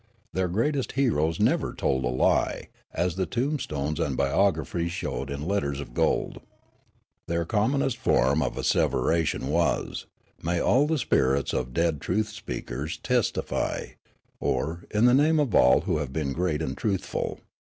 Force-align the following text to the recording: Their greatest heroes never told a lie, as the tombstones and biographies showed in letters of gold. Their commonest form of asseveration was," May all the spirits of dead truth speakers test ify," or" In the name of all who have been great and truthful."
Their 0.33 0.47
greatest 0.47 0.93
heroes 0.93 1.39
never 1.39 1.75
told 1.75 2.05
a 2.05 2.07
lie, 2.07 2.69
as 2.91 3.17
the 3.17 3.27
tombstones 3.27 3.99
and 3.99 4.17
biographies 4.17 4.91
showed 4.91 5.29
in 5.29 5.47
letters 5.47 5.79
of 5.79 5.93
gold. 5.93 6.41
Their 7.27 7.45
commonest 7.45 7.97
form 7.97 8.41
of 8.41 8.55
asseveration 8.57 9.43
was," 9.45 10.07
May 10.41 10.59
all 10.59 10.87
the 10.87 10.97
spirits 10.97 11.53
of 11.53 11.71
dead 11.71 12.01
truth 12.01 12.29
speakers 12.29 12.97
test 12.97 13.35
ify," 13.35 13.93
or" 14.39 14.85
In 14.89 15.05
the 15.05 15.13
name 15.13 15.39
of 15.39 15.53
all 15.53 15.81
who 15.81 15.97
have 15.97 16.11
been 16.11 16.33
great 16.33 16.63
and 16.63 16.75
truthful." 16.75 17.39